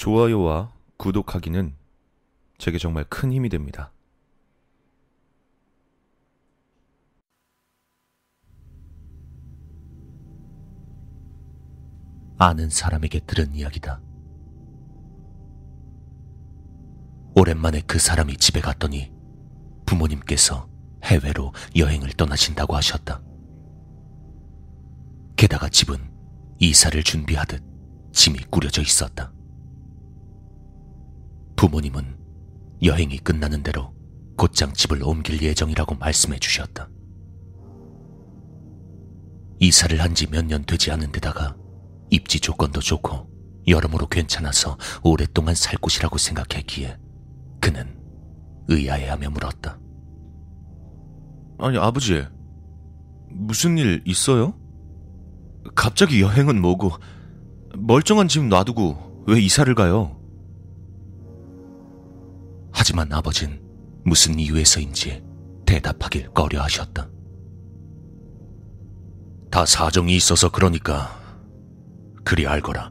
[0.00, 1.74] 좋아요와 구독하기는
[2.56, 3.92] 제게 정말 큰 힘이 됩니다.
[12.38, 14.00] 아는 사람에게 들은 이야기다.
[17.36, 19.12] 오랜만에 그 사람이 집에 갔더니
[19.84, 20.66] 부모님께서
[21.04, 23.20] 해외로 여행을 떠나신다고 하셨다.
[25.36, 25.98] 게다가 집은
[26.58, 27.62] 이사를 준비하듯
[28.12, 29.34] 짐이 꾸려져 있었다.
[31.60, 32.16] 부모님은
[32.82, 33.92] 여행이 끝나는 대로
[34.38, 36.88] 곧장 집을 옮길 예정이라고 말씀해 주셨다.
[39.58, 41.54] 이사를 한 지 몇 년 되지 않은 데다가
[42.08, 43.28] 입지 조건도 좋고
[43.68, 46.96] 여러모로 괜찮아서 오랫동안 살 곳이라고 생각했기에
[47.60, 47.94] 그는
[48.68, 49.78] 의아해하며 물었다.
[51.58, 52.24] 아니, 아버지.
[53.28, 54.54] 무슨 일 있어요?
[55.74, 56.92] 갑자기 여행은 뭐고,
[57.76, 60.18] 멀쩡한 집 놔두고 왜 이사를 가요?
[62.90, 63.62] 하지만 아버진
[64.04, 65.22] 무슨 이유에서인지
[65.64, 67.08] 대답하길 꺼려 하셨다.
[69.48, 71.16] 다 사정이 있어서 그러니까
[72.24, 72.90] 그리 알거라.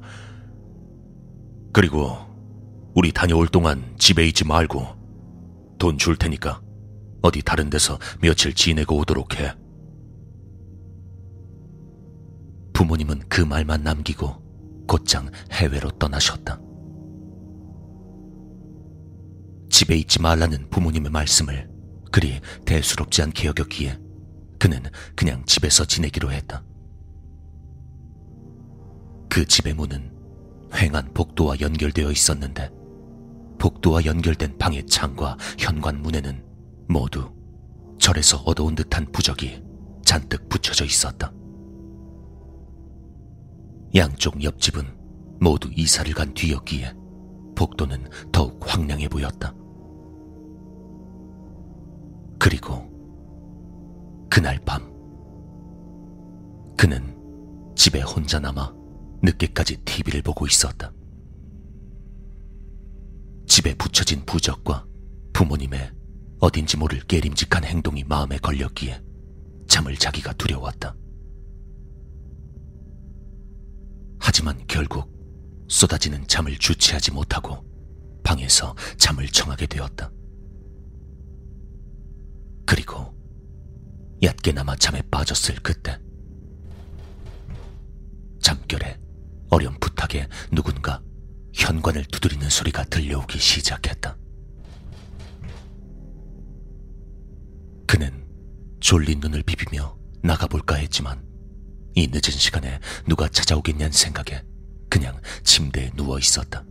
[1.73, 2.16] 그리고
[2.96, 4.88] 우리 다녀올 동안 집에 있지 말고
[5.80, 6.62] 돈 줄 테니까
[7.22, 9.54] 어디 다른 데서 며칠 지내고 오도록 해.
[12.72, 16.69] 부모님은 그 말만 남기고 곧장 해외로 떠나셨다.
[19.80, 21.70] 집에 있지 말라는 부모님의 말씀을
[22.12, 23.98] 그리 대수롭지 않게 여겼기에
[24.60, 24.84] 그는
[25.16, 26.66] 그냥 집에서 지내기로 했다.
[29.30, 30.12] 그 집의 문은
[30.76, 32.70] 횡한 복도와 연결되어 있었는데
[33.58, 36.44] 복도와 연결된 방의 창과 현관 문에는
[36.90, 37.32] 모두
[38.00, 39.64] 절에서 얻어온 듯한 부적이
[40.04, 41.32] 잔뜩 붙여져 있었다.
[43.96, 46.94] 양쪽 옆집은 모두 이사를 간 뒤였기에
[47.56, 49.54] 복도는 더욱 황량해 보였다.
[52.40, 52.90] 그리고
[54.30, 54.89] 그날 밤
[56.77, 57.16] 그는
[57.76, 58.73] 집에 혼자 남아
[59.22, 60.94] 늦게까지 TV를 보고 있었다.
[63.45, 64.86] 집에 붙여진 부적과
[65.33, 65.92] 부모님의
[66.39, 69.02] 어딘지 모를 깨림직한 행동이 마음에 걸렸기에
[69.67, 70.95] 잠을 자기가 두려웠다.
[74.20, 75.11] 하지만 결국
[75.67, 77.66] 쏟아지는 잠을 주체하지 못하고
[78.23, 80.11] 방에서 잠을 청하게 되었다.
[82.70, 83.16] 그리고
[84.22, 86.00] 얕게나마 잠에 빠졌을 그때
[88.44, 89.00] 잠결에
[89.50, 91.02] 어렴풋하게 누군가
[91.52, 94.16] 현관을 두드리는 소리가 들려오기 시작했다.
[97.88, 98.24] 그는
[98.80, 101.28] 졸린 눈을 비비며 나가볼까 했지만
[101.96, 104.44] 이 늦은 시간에 누가 찾아오겠냐는 생각에
[104.92, 106.64] 그냥 침대에 누워 있었다.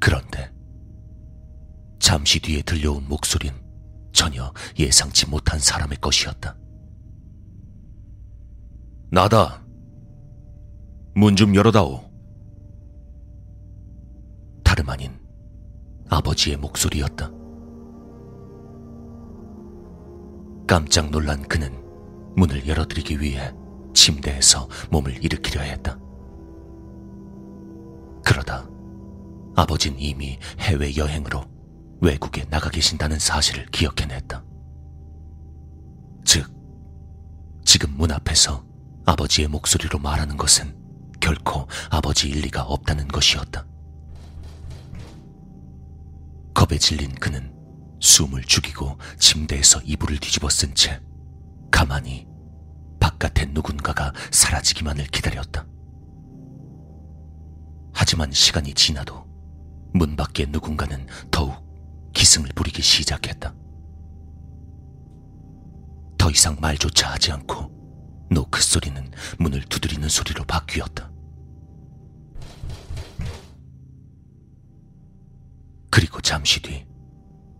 [0.00, 0.59] 그런데
[2.00, 3.52] 잠시 뒤에 들려온 목소린
[4.12, 6.56] 전혀 예상치 못한 사람의 것이었다.
[9.10, 9.62] 나다.
[11.14, 12.10] 문 좀 열어다오.
[14.64, 15.12] 다름 아닌
[16.08, 17.30] 아버지의 목소리였다.
[20.66, 21.70] 깜짝 놀란 그는
[22.36, 23.52] 문을 열어드리기 위해
[23.94, 25.98] 침대에서 몸을 일으키려 했다.
[28.24, 28.68] 그러다
[29.56, 31.44] 아버진 이미 해외 여행으로
[32.00, 34.42] 외국에 나가 계신다는 사실을 기억해냈다.
[36.24, 36.50] 즉,
[37.64, 38.64] 지금 문 앞에서
[39.06, 40.76] 아버지의 목소리로 말하는 것은
[41.20, 43.66] 결코 아버지 일리가 없다는 것이었다.
[46.54, 47.54] 겁에 질린 그는
[48.00, 51.00] 숨을 죽이고 침대에서 이불을 뒤집어 쓴 채
[51.70, 52.26] 가만히
[52.98, 55.66] 바깥에 누군가가 사라지기만을 기다렸다.
[57.92, 59.26] 하지만 시간이 지나도
[59.92, 61.69] 문 밖에 누군가는 더욱
[62.20, 63.54] 기승을 부리기 시작했다.
[66.18, 71.10] 더 이상 말조차 하지 않고 노크 소리는 문을 두드리는 소리로 바뀌었다.
[75.90, 76.86] 그리고 잠시 뒤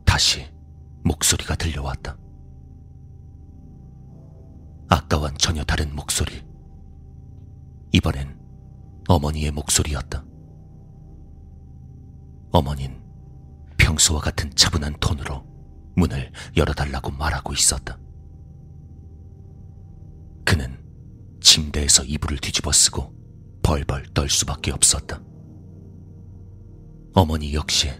[0.04, 0.46] 다시
[1.04, 2.18] 목소리가 들려왔다.
[4.90, 6.44] 아까와는 전혀 다른 목소리.
[7.92, 8.38] 이번엔
[9.08, 10.22] 어머니의 목소리였다.
[12.52, 12.99] 어머닌
[14.10, 15.44] 평소와 같은 차분한 톤으로
[15.96, 17.98] 문을 열어달라고 말하고 있었다.
[20.44, 20.78] 그는
[21.40, 23.14] 침대에서 이불을 뒤집어 쓰고
[23.62, 25.22] 벌벌 떨 수밖에 없었다.
[27.14, 27.90] 어머니 역시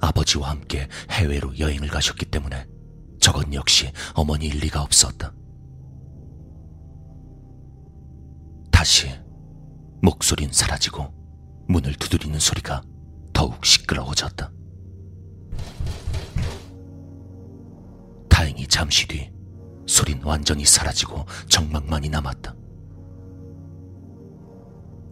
[0.00, 2.66] 아버지와 함께 해외로 여행을 가셨기 때문에
[3.20, 5.34] 저건 역시 어머니일 리가 없었다.
[8.70, 9.08] 다시
[10.02, 11.12] 목소리는 사라지고
[11.68, 12.82] 문을 두드리는 소리가
[13.32, 14.50] 더욱 시끄러워졌다.
[18.50, 19.30] 다행히 잠시 뒤
[19.86, 22.54] 소린 완전히 사라지고 정막만이 남았다.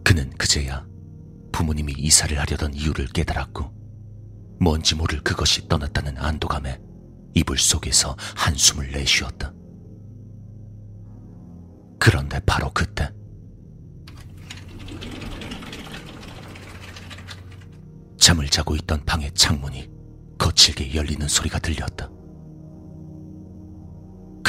[0.03, 0.85] 그는 그제야
[1.53, 3.71] 부모님이 이사를 하려던 이유를 깨달았고
[4.59, 6.81] 뭔지 모를 그것이 떠났다는 안도감에
[7.33, 9.53] 이불 속에서 한숨을 내쉬었다.
[11.97, 13.09] 그런데 바로 그때
[18.17, 19.89] 잠을 자고 있던 방의 창문이
[20.37, 22.18] 거칠게 열리는 소리가 들렸다.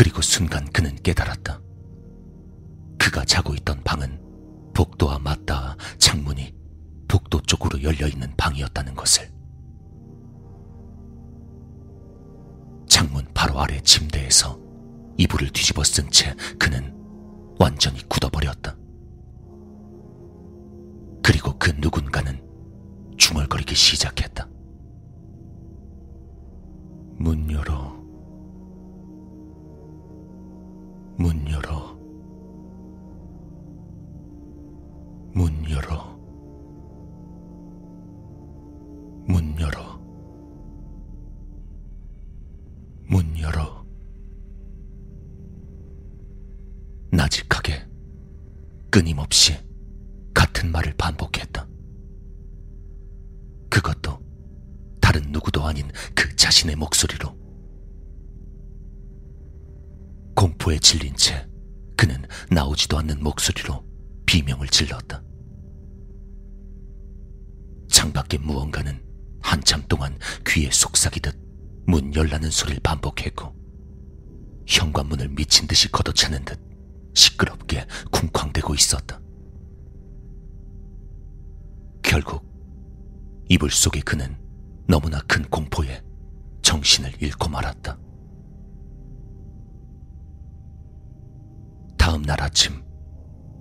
[0.01, 1.61] 그리고 순간 그는 깨달았다.
[2.99, 4.19] 그가 자고 있던 방은
[4.73, 6.55] 복도와 맞닿아 창문이
[7.07, 9.31] 복도 쪽으로 열려 있는 방이었다는 것을.
[12.89, 14.59] 창문 바로 아래 침대에서
[15.19, 16.95] 이불을 뒤집어 쓴 채 그는
[17.59, 18.75] 완전히 굳어버렸다.
[21.23, 22.43] 그리고 그 누군가는
[23.19, 24.49] 중얼거리기 시작했다.
[27.19, 28.00] 문 열어.
[47.31, 47.87] 나직하게
[48.91, 49.57] 끊임없이
[50.35, 51.67] 같은 말을 반복했다.
[53.71, 54.19] 그것도
[55.01, 57.39] 다른 누구도 아닌 그 자신의 목소리로.
[60.35, 61.47] 공포에 질린 채
[61.97, 63.85] 그는 나오지도 않는 목소리로
[64.27, 65.23] 비명을 질렀다.
[67.89, 69.01] 창밖에 무언가는
[69.41, 71.39] 한참 동안 귀에 속삭이듯
[71.87, 73.55] 문 열라는 소리를 반복했고
[74.67, 76.70] 현관문을 미친 듯이 걷어차는 듯
[77.15, 79.21] 시끄럽게 쿵쾅대고 있었다.
[82.03, 82.45] 결국
[83.49, 84.37] 이불 속의 그는
[84.89, 86.03] 너무나 큰 공포에
[86.63, 87.99] 정신을 잃고 말았다.
[91.97, 92.83] 다음 날 아침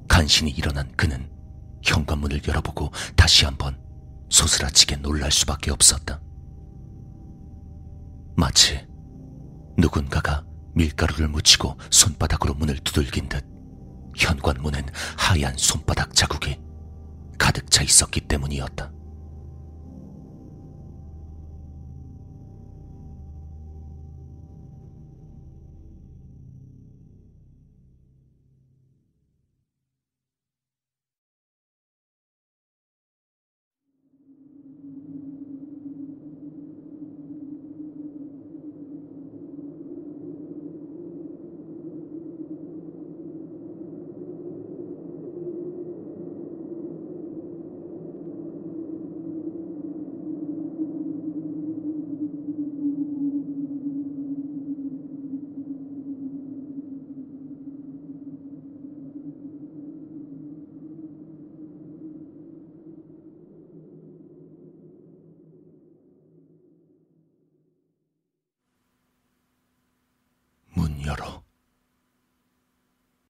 [0.07, 1.29] 간신히 일어난 그는
[1.83, 3.79] 현관문을 열어보고 다시 한번
[4.29, 6.21] 소스라치게 놀랄 수밖에 없었다.
[8.35, 8.87] 마치
[9.77, 10.48] 누군가가
[10.79, 13.43] 밀가루를 묻히고 손바닥으로 문을 두들긴 듯
[14.15, 14.87] 현관문엔
[15.17, 16.57] 하얀 손바닥 자국이
[17.37, 18.89] 가득 차 있었기 때문이었다.